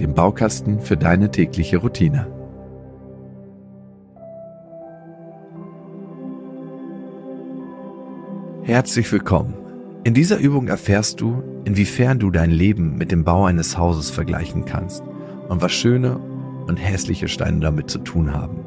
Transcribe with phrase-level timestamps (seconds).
[0.00, 2.26] dem Baukasten für deine tägliche Routine.
[8.62, 9.54] Herzlich willkommen.
[10.04, 14.64] In dieser Übung erfährst du, inwiefern du dein Leben mit dem Bau eines Hauses vergleichen
[14.64, 15.02] kannst
[15.48, 16.18] und was schöne
[16.66, 18.64] und hässliche Steine damit zu tun haben.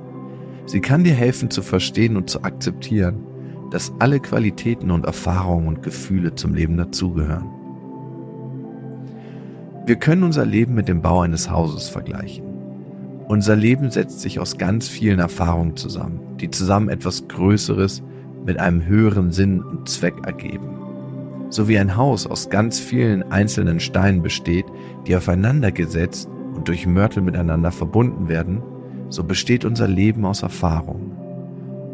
[0.65, 3.23] Sie kann dir helfen zu verstehen und zu akzeptieren,
[3.71, 7.58] dass alle Qualitäten und Erfahrungen und Gefühle zum Leben dazugehören.
[9.89, 12.45] Wir können unser Leben mit dem Bau eines Hauses vergleichen.
[13.27, 18.03] Unser Leben setzt sich aus ganz vielen Erfahrungen zusammen, die zusammen etwas Größeres
[18.45, 20.69] mit einem höheren Sinn und Zweck ergeben.
[21.49, 24.65] So wie ein Haus aus ganz vielen einzelnen Steinen besteht,
[25.07, 28.61] die aufeinander gesetzt und durch Mörtel miteinander verbunden werden,
[29.09, 31.13] so besteht unser Leben aus Erfahrungen.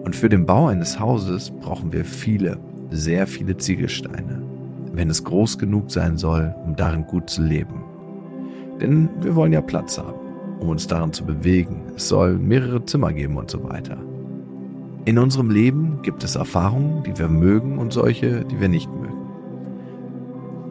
[0.04, 2.58] Und für den Bau eines Hauses brauchen wir viele,
[2.90, 4.42] sehr viele Ziegelsteine,
[4.92, 7.85] wenn es groß genug sein soll, um darin gut zu leben.
[8.82, 10.20] Denn wir wollen ja Platz haben,
[10.60, 11.84] um uns darin zu bewegen.
[11.96, 13.98] Es soll mehrere Zimmer geben und so weiter.
[15.06, 19.14] In unserem Leben gibt es Erfahrungen, die wir mögen und solche, die wir nicht mögen.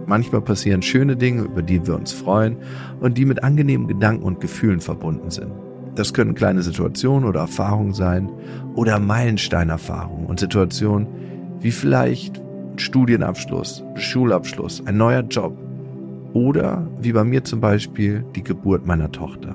[0.06, 2.56] Manchmal passieren schöne Dinge, über die wir uns freuen
[3.00, 5.52] und die mit angenehmen Gedanken und Gefühlen verbunden sind.
[5.94, 8.30] Das können kleine Situationen oder Erfahrungen sein
[8.74, 11.06] oder Meilensteinerfahrungen und Situationen
[11.60, 12.42] wie vielleicht
[12.76, 15.56] Studienabschluss, Schulabschluss, ein neuer Job,
[16.34, 19.54] oder, wie bei mir zum Beispiel, die Geburt meiner Tochter.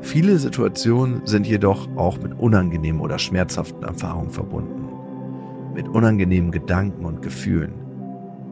[0.00, 4.88] Viele Situationen sind jedoch auch mit unangenehmen oder schmerzhaften Erfahrungen verbunden,
[5.74, 7.72] mit unangenehmen Gedanken und Gefühlen.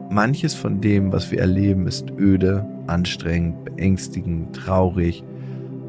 [0.09, 5.23] Manches von dem, was wir erleben, ist öde, anstrengend, beängstigend, traurig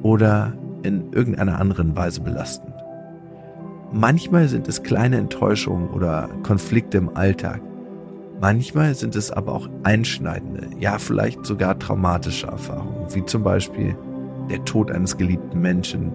[0.03, 2.75] oder in irgendeiner anderen Weise belastend.
[3.93, 7.61] Manchmal sind es kleine Enttäuschungen oder Konflikte im Alltag,
[8.41, 13.97] Manchmal sind es aber auch einschneidende, ja vielleicht sogar traumatische Erfahrungen, wie zum Beispiel
[14.51, 16.13] der Tod eines geliebten Menschen,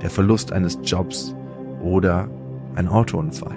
[0.00, 1.34] der Verlust eines Jobs
[1.82, 2.28] oder
[2.74, 3.54] ein Autounfall.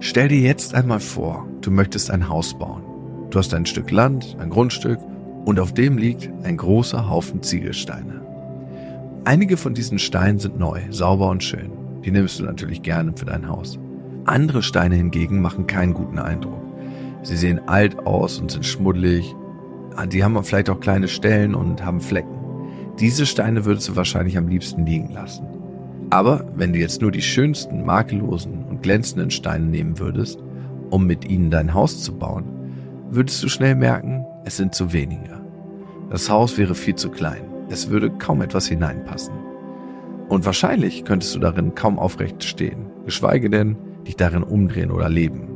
[0.00, 2.82] Stell dir jetzt einmal vor, du möchtest ein Haus bauen.
[3.30, 4.98] Du hast ein Stück Land, ein Grundstück
[5.44, 8.20] und auf dem liegt ein großer Haufen Ziegelsteine.
[9.24, 11.72] Einige von diesen Steinen sind neu, sauber und schön.
[12.04, 13.78] Die nimmst du natürlich gerne für dein Haus.
[14.26, 16.62] Andere Steine hingegen machen keinen guten Eindruck.
[17.22, 19.34] Sie sehen alt aus und sind schmuddelig.
[19.96, 22.34] Ah, die haben vielleicht auch kleine Stellen und haben Flecken.
[22.98, 25.46] Diese Steine würdest du wahrscheinlich am liebsten liegen lassen.
[26.10, 30.38] Aber wenn du jetzt nur die schönsten, makellosen und glänzenden Steine nehmen würdest,
[30.90, 32.44] um mit ihnen dein Haus zu bauen,
[33.10, 35.40] würdest du schnell merken, es sind zu wenige.
[36.10, 37.42] Das Haus wäre viel zu klein.
[37.68, 39.34] Es würde kaum etwas hineinpassen.
[40.28, 45.48] Und wahrscheinlich könntest du darin kaum aufrecht stehen, geschweige denn dich darin umdrehen oder leben.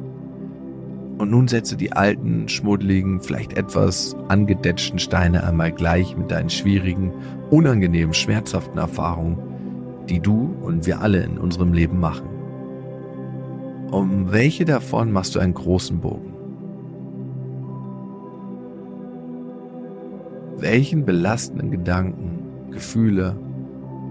[1.19, 7.12] Und nun setze die alten, schmuddeligen, vielleicht etwas angedetschten Steine einmal gleich mit deinen schwierigen,
[7.50, 9.39] unangenehmen, schmerzhaften Erfahrungen,
[10.09, 12.28] die du und wir alle in unserem Leben machen.
[13.91, 16.34] Um welche davon machst du einen großen Bogen?
[20.59, 23.36] Welchen belastenden Gedanken, Gefühle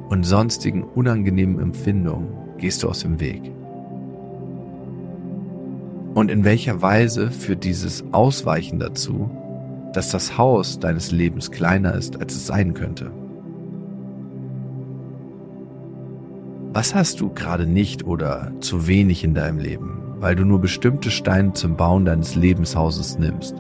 [0.10, 3.52] und sonstigen unangenehmen Empfindungen gehst du aus dem Weg?
[6.18, 9.30] Und in welcher Weise führt dieses Ausweichen dazu,
[9.94, 13.12] dass das Haus deines Lebens kleiner ist, als es sein könnte?
[16.74, 21.12] Was hast du gerade nicht oder zu wenig in deinem Leben, weil du nur bestimmte
[21.12, 23.54] Steine zum Bauen deines Lebenshauses nimmst?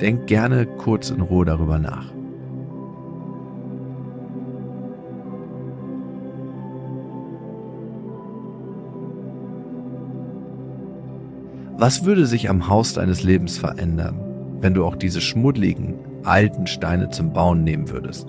[0.00, 2.12] Denk gerne kurz in Ruhe darüber nach.
[11.80, 14.20] Was würde sich am Haus deines Lebens verändern,
[14.60, 15.94] wenn du auch diese schmuddeligen,
[16.24, 18.28] alten Steine zum Bauen nehmen würdest?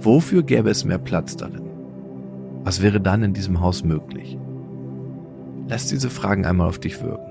[0.00, 1.68] Wofür gäbe es mehr Platz darin?
[2.64, 4.38] Was wäre dann in diesem Haus möglich?
[5.68, 7.30] Lass diese Fragen einmal auf dich wirken.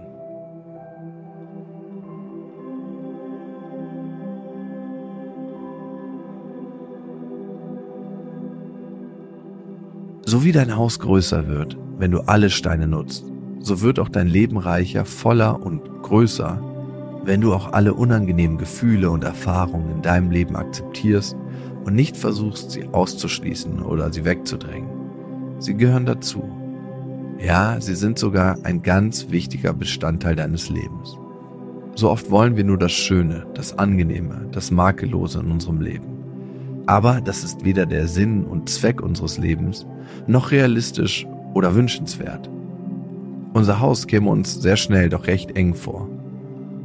[10.23, 13.25] So wie dein Haus größer wird, wenn du alle Steine nutzt,
[13.59, 16.61] so wird auch dein Leben reicher, voller und größer,
[17.23, 21.35] wenn du auch alle unangenehmen Gefühle und Erfahrungen in deinem Leben akzeptierst
[21.83, 24.89] und nicht versuchst, sie auszuschließen oder sie wegzudrängen.
[25.59, 26.43] Sie gehören dazu.
[27.39, 31.17] Ja, sie sind sogar ein ganz wichtiger Bestandteil deines Lebens.
[31.95, 36.15] So oft wollen wir nur das Schöne, das Angenehme, das Makellose in unserem Leben.
[36.87, 39.87] Aber das ist weder der Sinn und Zweck unseres Lebens,
[40.27, 42.49] noch realistisch oder wünschenswert.
[43.55, 46.09] Unser Haus käme uns sehr schnell doch recht eng vor.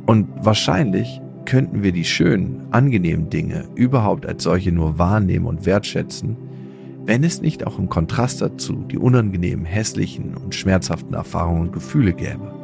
[0.07, 6.37] Und wahrscheinlich könnten wir die schönen, angenehmen Dinge überhaupt als solche nur wahrnehmen und wertschätzen,
[7.07, 12.13] wenn es nicht auch im Kontrast dazu die unangenehmen, hässlichen und schmerzhaften Erfahrungen und Gefühle
[12.13, 12.55] gäbe.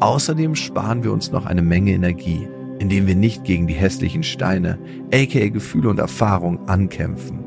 [0.00, 4.78] Außerdem sparen wir uns noch eine Menge Energie, indem wir nicht gegen die hässlichen Steine,
[5.12, 7.40] aka Gefühle und Erfahrungen ankämpfen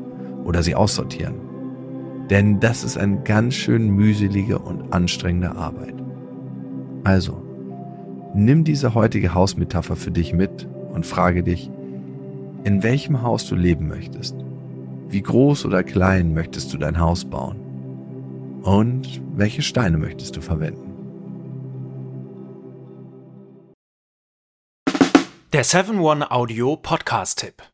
[0.44, 1.43] oder sie aussortieren.
[2.30, 5.94] Denn das ist eine ganz schön mühselige und anstrengende Arbeit.
[7.04, 7.42] Also,
[8.34, 11.70] nimm diese heutige Hausmetapher für dich mit und frage dich,
[12.64, 14.36] in welchem Haus du leben möchtest.
[15.08, 17.60] Wie groß oder klein möchtest du dein Haus bauen?
[18.62, 20.92] Und welche Steine möchtest du verwenden?
[25.52, 27.62] Der 7-One Audio Podcast-Tipp.